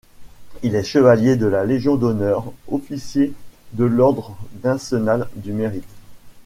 [0.63, 3.33] Il est chevalier de la Légion d'Honneur, officier
[3.73, 5.83] de l'Ordre national du Mérite.